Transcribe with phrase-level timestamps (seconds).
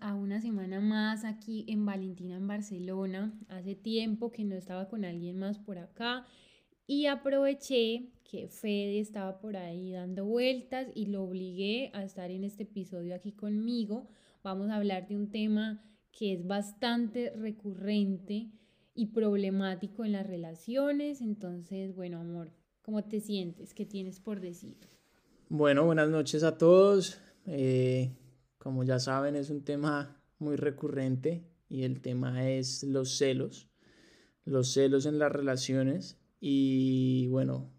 [0.00, 3.32] A una semana más aquí en Valentina, en Barcelona.
[3.48, 6.26] Hace tiempo que no estaba con alguien más por acá
[6.86, 12.44] y aproveché que Fede estaba por ahí dando vueltas y lo obligué a estar en
[12.44, 14.08] este episodio aquí conmigo.
[14.42, 18.50] Vamos a hablar de un tema que es bastante recurrente
[18.94, 21.20] y problemático en las relaciones.
[21.20, 22.50] Entonces, bueno, amor,
[22.82, 23.72] ¿cómo te sientes?
[23.72, 24.76] ¿Qué tienes por decir?
[25.48, 27.20] Bueno, buenas noches a todos.
[27.46, 28.10] Eh,
[28.60, 33.70] como ya saben, es un tema muy recurrente y el tema es los celos,
[34.44, 36.18] los celos en las relaciones.
[36.40, 37.70] Y bueno,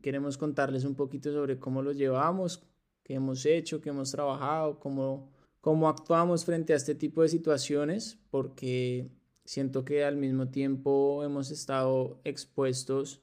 [0.00, 2.66] queremos contarles un poquito sobre cómo los llevamos,
[3.04, 8.18] qué hemos hecho, qué hemos trabajado, cómo, cómo actuamos frente a este tipo de situaciones,
[8.30, 9.10] porque
[9.44, 13.20] siento que al mismo tiempo hemos estado expuestos,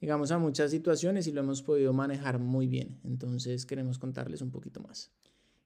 [0.00, 2.98] digamos, a muchas situaciones y lo hemos podido manejar muy bien.
[3.04, 5.12] Entonces queremos contarles un poquito más.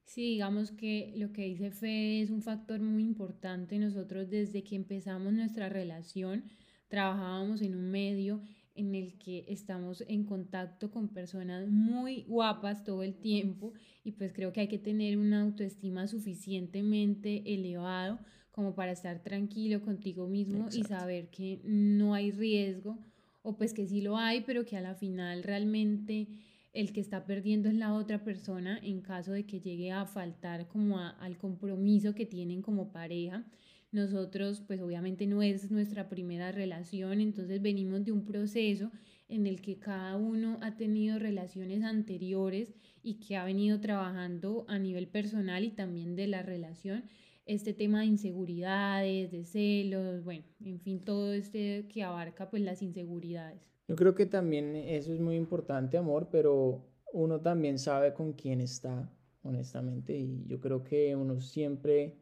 [0.09, 3.79] Sí, digamos que lo que dice Fede es un factor muy importante.
[3.79, 6.45] Nosotros desde que empezamos nuestra relación
[6.89, 8.41] trabajábamos en un medio
[8.75, 14.33] en el que estamos en contacto con personas muy guapas todo el tiempo y pues
[14.33, 18.19] creo que hay que tener una autoestima suficientemente elevado
[18.51, 22.99] como para estar tranquilo contigo mismo y saber que no hay riesgo
[23.43, 26.29] o pues que sí lo hay, pero que a la final realmente
[26.79, 30.69] el que está perdiendo es la otra persona en caso de que llegue a faltar
[30.69, 33.45] como al compromiso que tienen como pareja.
[33.91, 38.93] Nosotros, pues obviamente no es nuestra primera relación, entonces venimos de un proceso
[39.29, 44.79] en el que cada uno ha tenido relaciones anteriores y que ha venido trabajando a
[44.79, 47.03] nivel personal y también de la relación
[47.45, 52.83] este tema de inseguridades, de celos, bueno, en fin, todo este que abarca pues las
[52.83, 53.69] inseguridades.
[53.89, 58.61] Yo creo que también eso es muy importante, amor, pero uno también sabe con quién
[58.61, 59.11] está,
[59.43, 62.19] honestamente, y yo creo que uno siempre,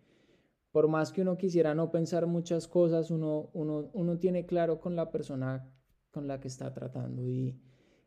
[0.71, 4.95] por más que uno quisiera no pensar muchas cosas, uno, uno, uno tiene claro con
[4.95, 5.69] la persona
[6.13, 7.61] con la que está tratando y,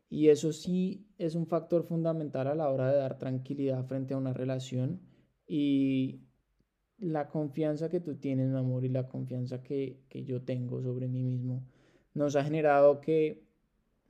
[0.08, 4.16] y eso sí es un factor fundamental a la hora de dar tranquilidad frente a
[4.18, 5.02] una relación
[5.46, 6.22] y
[6.98, 11.08] la confianza que tú tienes, mi amor, y la confianza que, que yo tengo sobre
[11.08, 11.66] mí mismo
[12.14, 13.49] nos ha generado que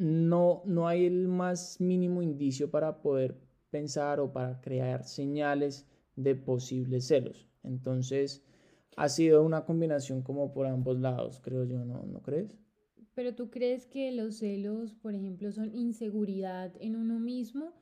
[0.01, 3.37] no, no hay el más mínimo indicio para poder
[3.69, 7.47] pensar o para crear señales de posibles celos.
[7.63, 8.43] Entonces,
[8.97, 12.59] ha sido una combinación como por ambos lados, creo yo, ¿no, ¿No crees?
[13.15, 17.75] Pero tú crees que los celos, por ejemplo, son inseguridad en uno mismo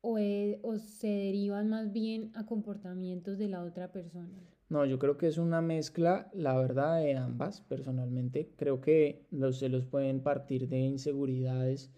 [0.00, 4.38] o, e, o se derivan más bien a comportamientos de la otra persona?
[4.74, 7.60] No, yo creo que es una mezcla, la verdad, de ambas.
[7.60, 11.92] Personalmente, creo que los celos pueden partir de inseguridades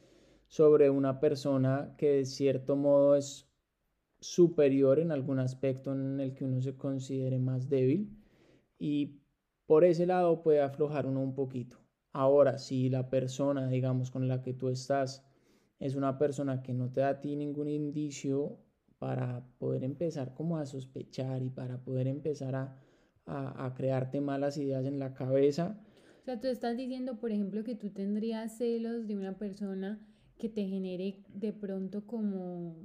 [0.47, 3.48] sobre una persona que de cierto modo es
[4.20, 8.14] superior en algún aspecto en el que uno se considere más débil
[8.78, 9.22] y
[9.64, 11.78] por ese lado puede aflojar uno un poquito.
[12.12, 15.25] Ahora, si la persona, digamos, con la que tú estás
[15.78, 18.58] es una persona que no te da a ti ningún indicio
[18.99, 22.77] para poder empezar como a sospechar y para poder empezar a,
[23.27, 25.79] a, crearte malas ideas en la cabeza.
[26.23, 30.01] O sea, tú estás diciendo, por ejemplo, que tú tendrías celos de una persona
[30.39, 32.77] que te genere de pronto como,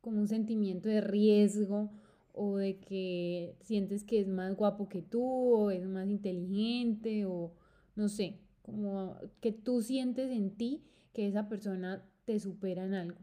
[0.00, 1.90] como un sentimiento de riesgo
[2.32, 7.52] o de que sientes que es más guapo que tú o es más inteligente o
[7.96, 13.18] no sé, como que tú sientes en ti que esa persona te supera en algo.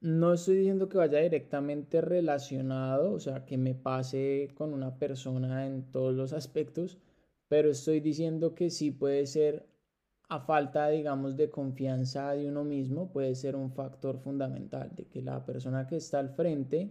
[0.00, 5.66] No estoy diciendo que vaya directamente relacionado, o sea, que me pase con una persona
[5.66, 6.98] en todos los aspectos,
[7.48, 9.66] pero estoy diciendo que sí puede ser
[10.28, 15.20] a falta, digamos, de confianza de uno mismo, puede ser un factor fundamental de que
[15.20, 16.90] la persona que está al frente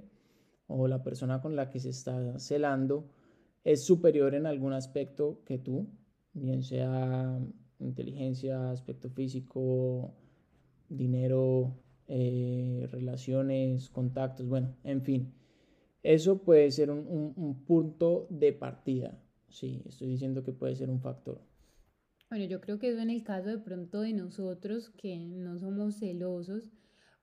[0.68, 3.09] o la persona con la que se está celando
[3.64, 5.88] es superior en algún aspecto que tú,
[6.34, 7.40] bien sea
[7.80, 10.14] inteligencia, aspecto físico,
[10.90, 11.74] dinero,
[12.10, 15.32] eh, relaciones, contactos, bueno, en fin.
[16.02, 19.22] Eso puede ser un, punto de partida.
[19.50, 21.40] Sí, estoy diciendo que puede ser un factor.
[22.32, 26.00] Bueno, yo creo que eso en el caso de pronto de nosotros que no somos
[26.00, 26.72] celosos,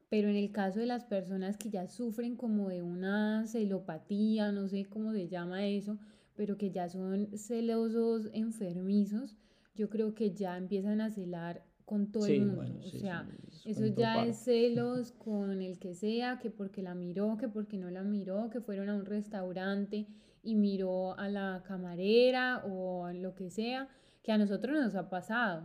[0.08, 4.68] pero en el caso de las personas que ya sufren como de una celopatía, no
[4.68, 5.98] sé cómo se llama eso,
[6.36, 9.36] pero que ya son celosos enfermizos,
[9.74, 12.80] yo creo que ya empiezan a celar con todo el mundo.
[12.84, 13.26] o sea,
[13.64, 17.90] eso ya es celos con el que sea, que porque la miró, que porque no
[17.90, 20.08] la miró, que fueron a un restaurante
[20.42, 23.88] y miró a la camarera o lo que sea,
[24.22, 25.64] que a nosotros nos ha pasado.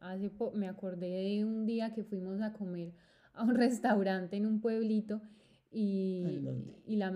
[0.00, 2.92] Hace me acordé de un día que fuimos a comer
[3.32, 5.22] a un restaurante en un pueblito
[5.70, 6.46] y,
[6.86, 7.10] y la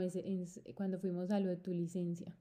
[0.75, 2.35] cuando fuimos a lo de tu licencia.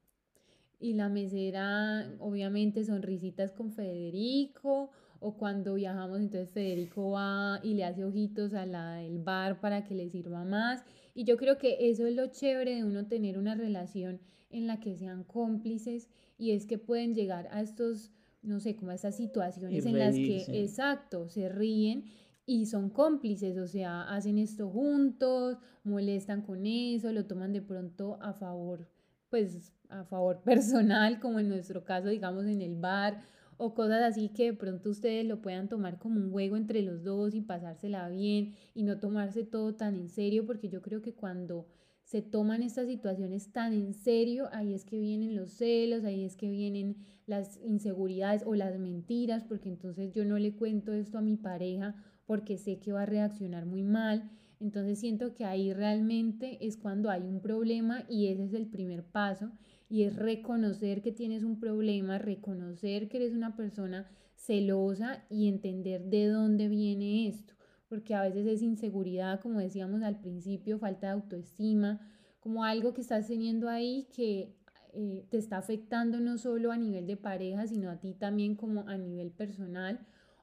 [0.79, 7.85] Y la mesera, obviamente, sonrisitas con Federico, o cuando viajamos, entonces Federico va y le
[7.85, 10.83] hace ojitos a la del bar para que le sirva más.
[11.13, 14.19] Y yo creo que eso es lo chévere de uno tener una relación
[14.49, 18.11] en la que sean cómplices y es que pueden llegar a estos,
[18.41, 22.05] no sé, como a estas situaciones en las que, exacto, se ríen
[22.45, 28.17] y son cómplices, o sea, hacen esto juntos, molestan con eso, lo toman de pronto
[28.21, 28.87] a favor,
[29.29, 33.21] pues a favor personal, como en nuestro caso, digamos, en el bar,
[33.57, 37.03] o cosas así que de pronto ustedes lo puedan tomar como un juego entre los
[37.03, 41.13] dos y pasársela bien y no tomarse todo tan en serio, porque yo creo que
[41.13, 41.67] cuando
[42.03, 46.37] se toman estas situaciones tan en serio, ahí es que vienen los celos, ahí es
[46.37, 46.95] que vienen
[47.25, 51.95] las inseguridades o las mentiras, porque entonces yo no le cuento esto a mi pareja
[52.25, 54.29] porque sé que va a reaccionar muy mal.
[54.59, 59.03] Entonces siento que ahí realmente es cuando hay un problema y ese es el primer
[59.03, 59.51] paso
[59.89, 66.03] y es reconocer que tienes un problema, reconocer que eres una persona celosa y entender
[66.05, 67.53] de dónde viene esto,
[67.87, 72.01] porque a veces es inseguridad, como decíamos al principio, falta de autoestima,
[72.39, 74.55] como algo que estás teniendo ahí que
[74.93, 78.87] eh, te está afectando no solo a nivel de pareja, sino a ti también como
[78.87, 79.99] a nivel personal,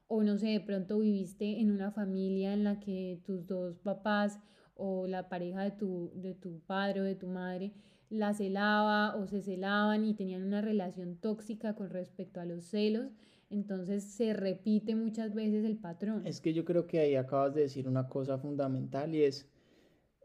[0.07, 4.39] o no sé, de pronto viviste en una familia en la que tus dos papás
[4.75, 7.73] o la pareja de tu, de tu padre o de tu madre
[8.15, 13.11] la celaba o se celaban y tenían una relación tóxica con respecto a los celos.
[13.49, 16.25] Entonces se repite muchas veces el patrón.
[16.25, 19.47] Es que yo creo que ahí acabas de decir una cosa fundamental y es,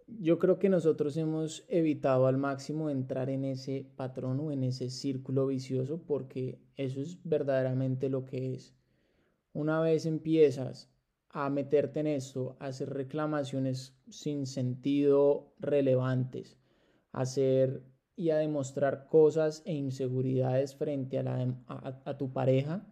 [0.06, 4.88] yo creo que nosotros hemos evitado al máximo entrar en ese patrón o en ese
[4.90, 8.74] círculo vicioso porque eso es verdaderamente lo que es.
[9.52, 10.90] Una vez empiezas
[11.30, 16.56] a meterte en esto, a hacer reclamaciones sin sentido relevantes,
[17.12, 17.82] hacer
[18.16, 22.86] y a demostrar cosas e inseguridades frente a, la, a, tu pareja,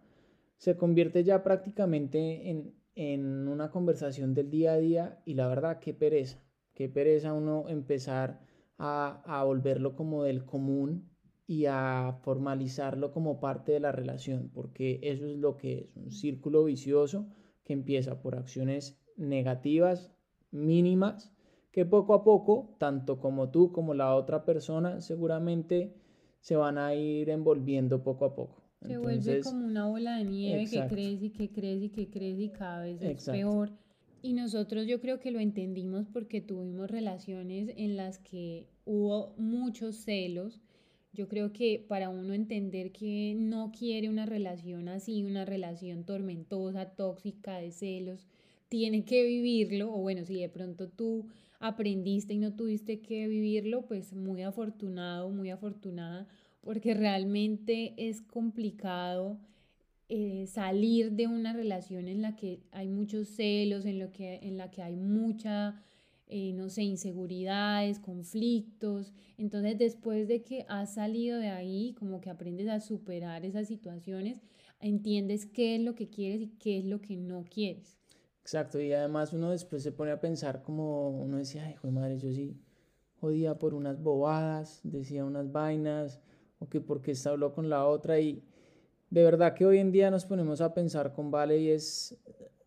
[0.57, 5.79] se convierte ya prácticamente en, en una conversación del día a día y la verdad,
[5.79, 6.43] qué pereza,
[6.73, 8.41] qué pereza uno empezar
[8.77, 11.09] a, a volverlo como del común
[11.45, 16.11] y a formalizarlo como parte de la relación, porque eso es lo que es, un
[16.11, 17.27] círculo vicioso
[17.63, 20.11] que empieza por acciones negativas
[20.51, 21.31] mínimas
[21.79, 25.95] que poco a poco, tanto como tú como la otra persona, seguramente
[26.41, 28.61] se van a ir envolviendo poco a poco.
[28.85, 32.41] Se vuelve como una bola de nieve que crece y que crece y que crece
[32.41, 33.71] y cada vez es peor.
[34.21, 39.95] Y nosotros yo creo que lo entendimos porque tuvimos relaciones en las que hubo muchos
[39.95, 40.59] celos.
[41.13, 46.89] Yo creo que para uno entender que no quiere una relación así, una relación tormentosa,
[46.89, 48.27] tóxica, de celos,
[48.69, 49.93] tiene que vivirlo.
[49.93, 51.27] O bueno, si de pronto tú
[51.59, 56.27] aprendiste y no tuviste que vivirlo, pues muy afortunado, muy afortunada,
[56.61, 59.39] porque realmente es complicado
[60.07, 64.57] eh, salir de una relación en la que hay muchos celos, en, lo que, en
[64.57, 65.81] la que hay mucha,
[66.27, 69.13] eh, no sé, inseguridades, conflictos.
[69.37, 74.41] Entonces, después de que has salido de ahí, como que aprendes a superar esas situaciones,
[74.79, 77.98] entiendes qué es lo que quieres y qué es lo que no quieres.
[78.49, 82.17] Exacto, y además uno después se pone a pensar como uno decía, ay, joder, madre,
[82.17, 82.57] yo sí
[83.21, 86.19] jodía por unas bobadas, decía unas vainas,
[86.57, 88.41] o que porque esta habló con la otra, y
[89.11, 92.17] de verdad que hoy en día nos ponemos a pensar con Vale y es,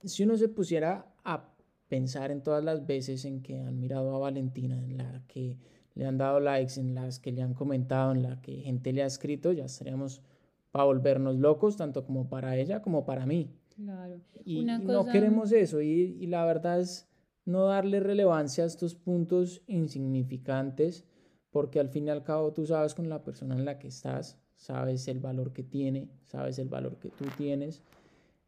[0.05, 1.53] si uno se pusiera a
[1.89, 5.59] pensar en todas las veces en que han mirado a Valentina, en la que
[5.97, 9.03] le han dado likes, en las que le han comentado, en la que gente le
[9.03, 10.23] ha escrito, ya estaríamos
[10.71, 13.51] para volvernos locos, tanto como para ella como para mí.
[13.83, 14.21] Claro.
[14.45, 17.09] Y, no queremos eso y, y, la verdad es
[17.45, 21.05] no darle relevancia a estos puntos insignificantes
[21.51, 24.39] porque al fin y al cabo tú sabes con la persona en la que estás,
[24.57, 27.83] sabes el valor que tiene, sabes el valor que tú tienes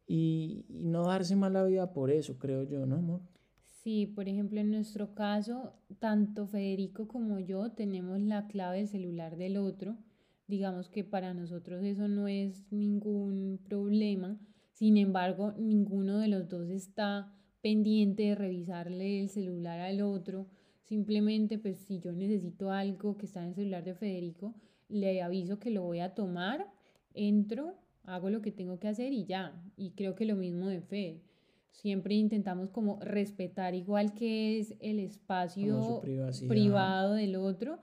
[0.07, 3.21] y, y no darse mala vida por eso, creo yo, ¿no, amor?
[3.85, 9.37] Sí, por ejemplo, en nuestro caso, tanto Federico como yo tenemos la clave del celular
[9.37, 9.95] del otro.
[10.47, 14.39] Digamos que para nosotros eso no es ningún problema
[14.75, 20.47] sin embargo, ninguno de los dos está pendiente de revisarle el celular al otro.
[20.83, 24.53] Simplemente, pues si yo necesito algo que está en el celular de Federico,
[24.89, 26.67] le aviso que lo voy a tomar,
[27.13, 29.53] entro, hago lo que tengo que hacer y ya.
[29.77, 31.21] Y creo que lo mismo de Fede.
[31.71, 36.01] Siempre intentamos como respetar igual que es el espacio
[36.49, 37.79] privado del otro,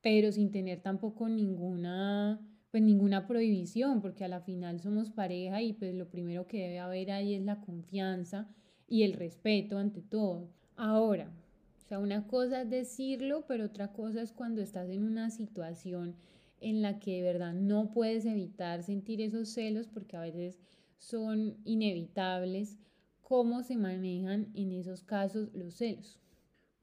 [0.00, 2.40] pero sin tener tampoco ninguna
[2.76, 6.78] pues ninguna prohibición, porque a la final somos pareja y pues lo primero que debe
[6.78, 8.50] haber ahí es la confianza
[8.86, 10.50] y el respeto ante todo.
[10.76, 11.30] Ahora,
[11.78, 16.16] O sea, una cosa es decirlo, pero otra cosa es cuando estás en una situación
[16.60, 20.58] en la que de verdad no puedes evitar sentir esos celos porque a veces
[20.98, 22.76] son inevitables.
[23.22, 26.18] ¿Cómo se manejan en esos casos los celos?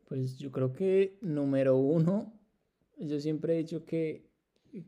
[0.08, 2.34] Pues yo creo que número uno,
[2.98, 4.26] yo siempre he dicho que,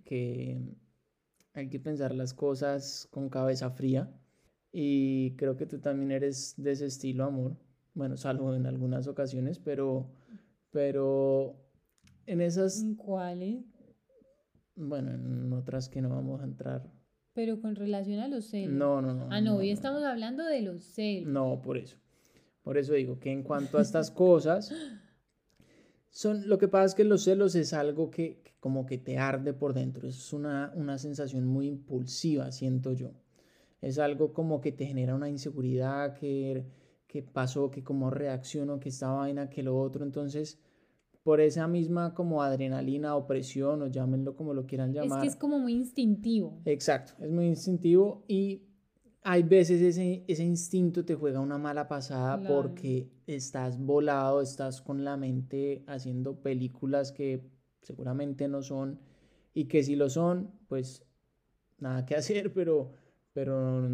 [0.04, 0.58] que
[1.56, 4.12] hay que pensar las cosas con cabeza fría
[4.72, 7.56] y creo que tú también eres de ese estilo, amor.
[7.94, 10.12] Bueno, salvo en algunas ocasiones, pero,
[10.72, 11.56] pero
[12.26, 12.86] en esas...
[12.98, 13.64] ¿Cuáles?
[14.76, 16.92] Bueno, en otras que no vamos a entrar.
[17.34, 18.74] Pero con relación a los celos.
[18.74, 19.30] No, no, no.
[19.32, 21.32] Ah, no, hoy estamos hablando de los celos.
[21.32, 21.96] No, por eso.
[22.64, 24.74] Por eso digo que en cuanto a estas cosas,
[26.16, 29.52] son, lo que pasa es que los celos es algo que, como que te arde
[29.52, 30.08] por dentro.
[30.08, 33.12] Es una, una sensación muy impulsiva, siento yo.
[33.82, 36.66] Es algo como que te genera una inseguridad, que,
[37.06, 40.06] que pasó, que como reacciono, que esta vaina, que lo otro.
[40.06, 40.58] Entonces,
[41.22, 45.20] por esa misma como adrenalina o presión o llámenlo como lo quieran llamar.
[45.20, 46.62] Es que es como muy instintivo.
[46.64, 48.62] Exacto, es muy instintivo y
[49.28, 55.04] hay veces ese, ese instinto te juega una mala pasada porque estás volado, estás con
[55.04, 57.42] la mente haciendo películas que
[57.82, 59.00] seguramente no son
[59.52, 61.04] y que si lo son, pues
[61.80, 62.94] nada que hacer, pero,
[63.34, 63.90] pero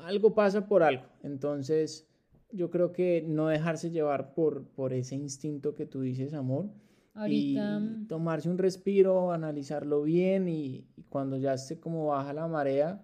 [0.00, 1.04] algo pasa por algo.
[1.22, 2.08] Entonces
[2.50, 6.70] yo creo que no dejarse llevar por, por ese instinto que tú dices, amor.
[7.14, 7.80] Ahorita...
[7.80, 13.00] Y tomarse un respiro, analizarlo bien y, cuando ya esté como baja la marea,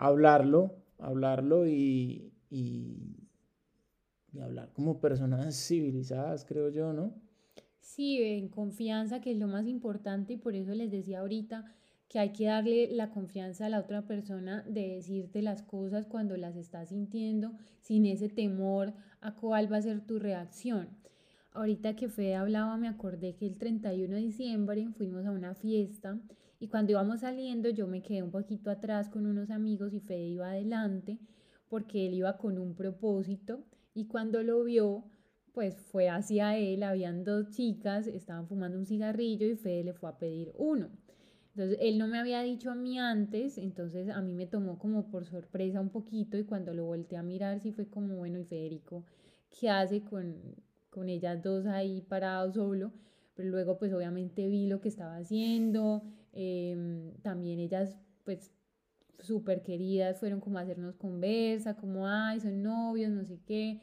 [0.00, 3.28] hablarlo, hablarlo y, y,
[4.32, 7.12] y hablar como personas civilizadas, creo yo, ¿no?
[7.80, 11.64] Sí, en confianza, que es lo más importante y por eso les decía ahorita
[12.08, 16.36] que hay que darle la confianza a la otra persona de decirte las cosas cuando
[16.38, 20.88] las estás sintiendo sin ese temor a cuál va a ser tu reacción.
[21.52, 26.18] Ahorita que Fede hablaba me acordé que el 31 de diciembre fuimos a una fiesta
[26.60, 30.28] y cuando íbamos saliendo yo me quedé un poquito atrás con unos amigos y Fede
[30.28, 31.18] iba adelante
[31.68, 33.64] porque él iba con un propósito
[33.94, 35.04] y cuando lo vio
[35.52, 40.08] pues fue hacia él, habían dos chicas, estaban fumando un cigarrillo y Fede le fue
[40.10, 40.90] a pedir uno.
[41.54, 45.10] Entonces, él no me había dicho a mí antes, entonces a mí me tomó como
[45.10, 48.44] por sorpresa un poquito y cuando lo volteé a mirar sí fue como, bueno, y
[48.44, 49.04] Federico,
[49.58, 50.36] ¿qué hace con,
[50.90, 52.92] con ellas dos ahí parados solo?
[53.34, 58.52] Pero luego pues obviamente vi lo que estaba haciendo, em, también ellas pues
[59.18, 63.80] súper queridas fueron como a hacernos conversa, como, ay, son novios, no sé qué.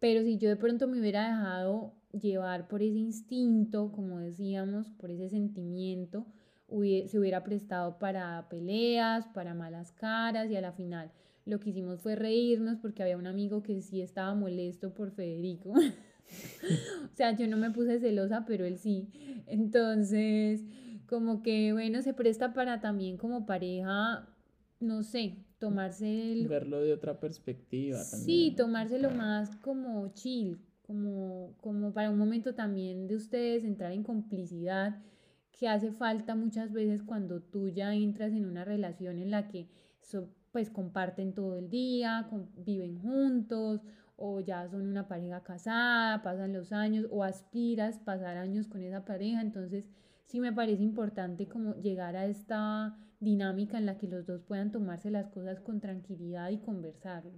[0.00, 5.10] Pero si yo de pronto me hubiera dejado llevar por ese instinto, como decíamos, por
[5.10, 6.26] ese sentimiento,
[6.68, 11.10] se hubiera prestado para peleas, para malas caras y a la final
[11.48, 15.70] lo que hicimos fue reírnos porque había un amigo que sí estaba molesto por Federico.
[15.72, 19.08] o sea, yo no me puse celosa, pero él sí.
[19.46, 20.62] Entonces,
[21.08, 24.28] como que, bueno, se presta para también como pareja,
[24.80, 26.48] no sé, tomarse el...
[26.48, 27.98] Verlo de otra perspectiva.
[27.98, 28.24] También.
[28.24, 34.02] Sí, tomárselo más como chill, como, como para un momento también de ustedes entrar en
[34.02, 35.02] complicidad
[35.58, 39.68] que hace falta muchas veces cuando tú ya entras en una relación en la que
[40.52, 43.82] pues comparten todo el día, viven juntos
[44.16, 49.04] o ya son una pareja casada, pasan los años o aspiras pasar años con esa
[49.04, 49.84] pareja, entonces
[50.28, 54.70] sí me parece importante como llegar a esta dinámica en la que los dos puedan
[54.70, 57.32] tomarse las cosas con tranquilidad y conversarlo.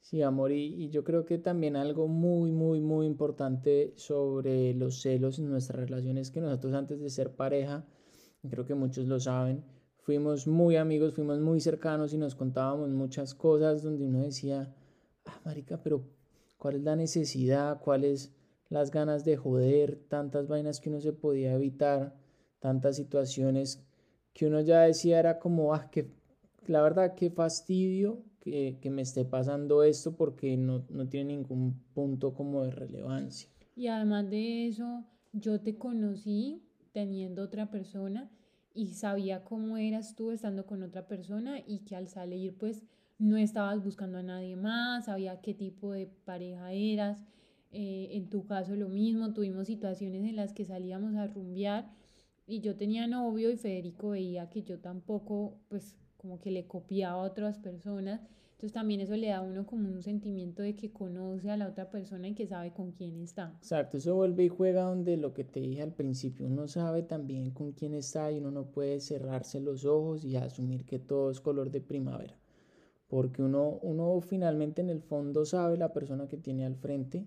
[0.00, 5.38] Sí, amor, y, yo creo que también algo muy, muy, muy importante sobre los celos
[5.38, 7.86] en nuestra relación es que nosotros antes de ser pareja,
[8.50, 9.64] creo que muchos lo saben,
[10.00, 14.74] fuimos muy amigos, fuimos muy cercanos y nos contábamos muchas cosas donde uno decía,
[15.24, 16.04] ah, marica, pero
[16.58, 17.80] ¿cuál es la necesidad?
[17.80, 18.34] ¿Cuáles
[18.68, 20.04] las ganas de joder?
[20.08, 22.14] Tantas vainas que uno se podía evitar,
[22.64, 23.84] tantas situaciones
[24.32, 26.08] que uno ya decía era como, ah, que
[26.66, 32.32] la verdad, qué fastidio que, me esté pasando esto porque no, no tiene ningún punto
[32.32, 33.50] como de relevancia.
[33.76, 35.04] Y además de eso,
[35.34, 38.30] yo te conocí teniendo otra persona
[38.72, 42.82] y sabía cómo eras tú estando con otra persona y que al salir pues
[43.18, 47.26] no estabas buscando a nadie más, sabía qué tipo de pareja eras.
[47.72, 51.92] Eh, en tu caso lo mismo, tuvimos situaciones en las que salíamos a rumbear
[52.46, 57.22] y yo tenía novio y Federico veía que yo tampoco pues como que le copiaba
[57.22, 58.20] a otras personas.
[58.52, 61.68] Entonces también eso le da a uno como un sentimiento de que conoce a la
[61.68, 63.54] otra persona y que sabe con quién está.
[63.58, 67.50] Exacto, eso vuelve y juega donde lo que te dije al principio, uno sabe también
[67.50, 71.40] con quién está y uno no puede cerrarse los ojos y asumir que todo es
[71.40, 72.34] color de primavera.
[73.08, 77.26] Porque uno, uno finalmente en el fondo sabe la persona que tiene al frente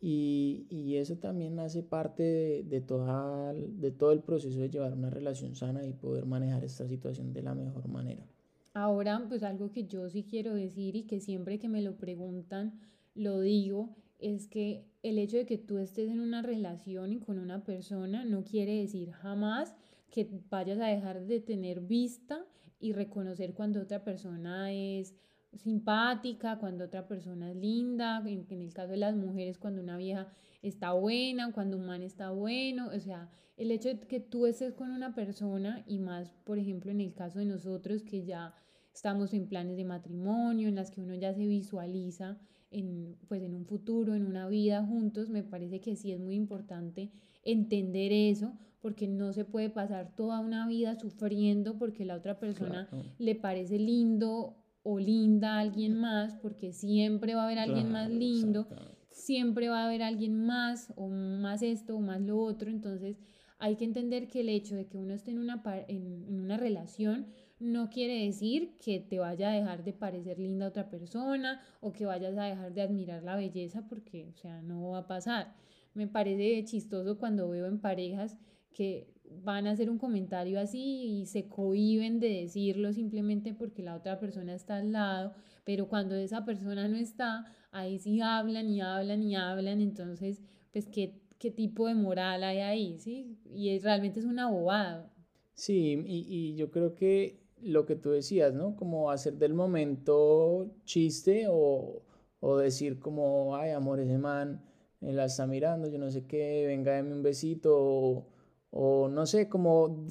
[0.00, 4.92] Y, y eso también hace parte de, de, toda, de todo el proceso de llevar
[4.92, 8.26] una relación sana y poder manejar esta situación de la mejor manera.
[8.74, 12.78] Ahora, pues algo que yo sí quiero decir y que siempre que me lo preguntan,
[13.14, 17.38] lo digo, es que el hecho de que tú estés en una relación y con
[17.38, 19.74] una persona no quiere decir jamás
[20.10, 22.44] que vayas a dejar de tener vista
[22.78, 25.14] y reconocer cuando otra persona es
[25.54, 29.96] simpática, cuando otra persona es linda, en, en, el caso de las mujeres, cuando una
[29.96, 30.28] vieja
[30.62, 34.74] está buena, cuando un man está bueno, o sea, el hecho de que tú estés
[34.74, 38.54] con una persona y más, por ejemplo, en el caso de nosotros que ya
[38.92, 42.38] estamos en planes de matrimonio, en las que uno ya se visualiza
[42.70, 46.34] en, pues en un futuro, en una vida juntos, me parece que sí es muy
[46.34, 47.10] importante
[47.44, 52.88] entender eso, porque no se puede pasar toda una vida sufriendo porque la otra persona
[53.18, 54.56] le parece lindo
[54.88, 58.68] o linda a alguien más, porque siempre va a haber alguien más lindo,
[59.10, 63.18] siempre va a haber alguien más o más esto o más lo otro, entonces
[63.58, 66.56] hay que entender que el hecho de que uno esté en una, en, en una
[66.56, 67.26] relación
[67.58, 71.92] no quiere decir que te vaya a dejar de parecer linda a otra persona o
[71.92, 75.56] que vayas a dejar de admirar la belleza porque, o sea, no va a pasar.
[75.94, 78.36] Me parece chistoso cuando veo en parejas
[78.72, 83.96] que van a hacer un comentario así y se cohiben de decirlo simplemente porque la
[83.96, 85.32] otra persona está al lado,
[85.64, 90.42] pero cuando esa persona no está, ahí sí hablan y hablan y hablan, entonces,
[90.72, 92.98] pues, ¿qué, qué tipo de moral hay ahí?
[92.98, 93.38] ¿sí?
[93.44, 95.12] Y es, realmente es una bobada.
[95.54, 98.76] Sí, y, y yo creo que lo que tú decías, ¿no?
[98.76, 102.02] Como hacer del momento chiste o,
[102.40, 104.62] o decir como, ay, amor, ese man
[105.00, 108.26] me la está mirando, yo no sé qué, venga, dame un besito,
[108.70, 110.06] o no sé, como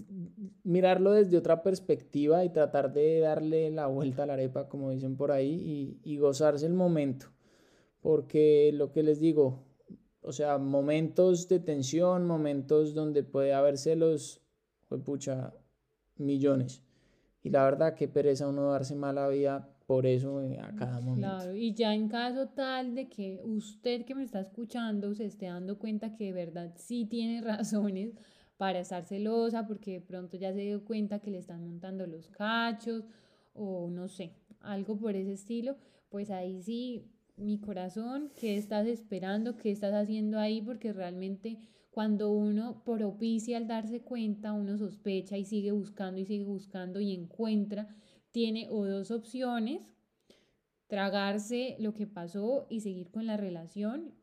[0.64, 5.18] mirarlo desde otra perspectiva y tratar de darle la vuelta a la arepa, como dicen
[5.18, 7.28] por ahí, y, y gozarse el momento.
[8.02, 9.64] Porque lo que les digo,
[10.22, 14.42] o sea, momentos de tensión, momentos donde puede haber celos,
[14.88, 15.54] pues pucha,
[16.18, 16.82] millones.
[17.44, 21.28] Y la verdad, qué pereza uno darse mala vida por eso eh, a cada momento.
[21.28, 25.46] Claro, y ya en caso tal de que usted que me está escuchando se esté
[25.46, 28.14] dando cuenta que de verdad sí tiene razones
[28.58, 32.30] para estar celosa, porque de pronto ya se dio cuenta que le están montando los
[32.30, 33.04] cachos
[33.54, 35.76] o no sé, algo por ese estilo,
[36.10, 39.58] pues ahí sí, mi corazón, ¿qué estás esperando?
[39.58, 40.62] ¿Qué estás haciendo ahí?
[40.62, 41.60] Porque realmente
[41.92, 47.14] cuando uno propicia al darse cuenta, uno sospecha y sigue buscando y sigue buscando y
[47.14, 47.88] encuentra,
[48.32, 49.82] tiene o dos opciones,
[50.88, 54.14] tragarse lo que pasó y seguir con la relación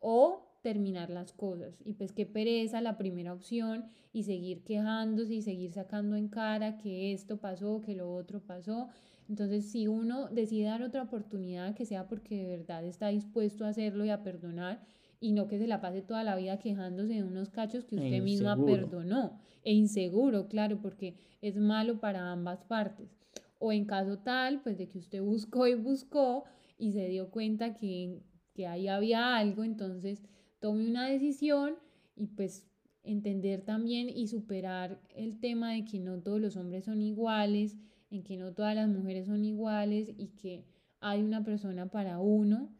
[0.00, 1.74] o terminar las cosas.
[1.84, 6.78] Y pues qué pereza la primera opción y seguir quejándose y seguir sacando en cara
[6.78, 8.88] que esto pasó, que lo otro pasó.
[9.28, 13.68] Entonces, si uno decide dar otra oportunidad, que sea porque de verdad está dispuesto a
[13.68, 14.80] hacerlo y a perdonar,
[15.20, 17.98] y no que se la pase toda la vida quejándose de unos cachos que e
[17.98, 19.38] usted misma perdonó.
[19.62, 23.16] E inseguro, claro, porque es malo para ambas partes.
[23.58, 26.44] O en caso tal, pues de que usted buscó y buscó
[26.76, 28.20] y se dio cuenta que,
[28.54, 30.20] que ahí había algo, entonces
[30.62, 31.74] tome una decisión
[32.16, 32.66] y pues
[33.02, 37.76] entender también y superar el tema de que no todos los hombres son iguales,
[38.10, 40.64] en que no todas las mujeres son iguales y que
[41.00, 42.70] hay una persona para uno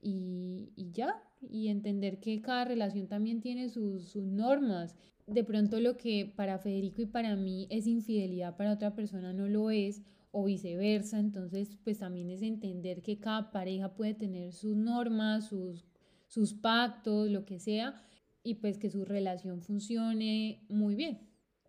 [0.00, 4.94] y, y ya, y entender que cada relación también tiene sus, sus normas.
[5.26, 9.48] De pronto lo que para Federico y para mí es infidelidad, para otra persona no
[9.48, 11.18] lo es, o viceversa.
[11.18, 15.84] Entonces, pues también es entender que cada pareja puede tener sus normas, sus,
[16.32, 18.02] sus pactos, lo que sea,
[18.42, 21.28] y pues que su relación funcione muy bien.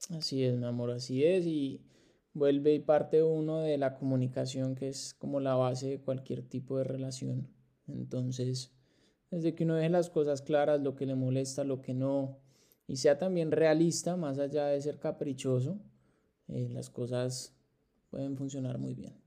[0.09, 1.45] Así es, mi amor, así es.
[1.45, 1.81] Y
[2.33, 6.77] vuelve y parte uno de la comunicación, que es como la base de cualquier tipo
[6.77, 7.49] de relación.
[7.87, 8.71] Entonces,
[9.31, 12.39] desde que uno deje las cosas claras, lo que le molesta, lo que no,
[12.87, 15.77] y sea también realista, más allá de ser caprichoso,
[16.47, 17.53] eh, las cosas
[18.09, 19.22] pueden funcionar muy bien.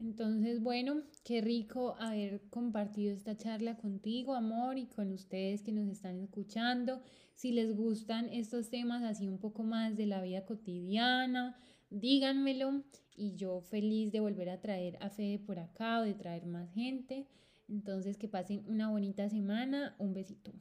[0.00, 5.88] Entonces, bueno, qué rico haber compartido esta charla contigo, amor, y con ustedes que nos
[5.88, 7.02] están escuchando.
[7.34, 11.56] Si les gustan estos temas así un poco más de la vida cotidiana,
[11.90, 12.84] díganmelo
[13.16, 16.72] y yo feliz de volver a traer a Fede por acá o de traer más
[16.72, 17.26] gente.
[17.68, 19.96] Entonces, que pasen una bonita semana.
[19.98, 20.52] Un besito.